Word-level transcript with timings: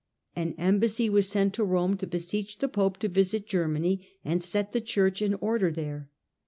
An 0.35 0.55
embassy 0.57 1.11
was 1.11 1.29
sent 1.29 1.53
to 1.53 1.63
Rome, 1.63 1.95
to 1.97 2.07
beseech 2.07 2.57
the 2.57 2.67
pope 2.67 2.97
to 3.01 3.07
visit 3.07 3.45
Germany 3.45 4.07
and 4.25 4.43
set 4.43 4.73
the 4.73 4.81
Church 4.81 5.21
in 5.21 5.35
order 5.35 5.71
there. 5.71 6.09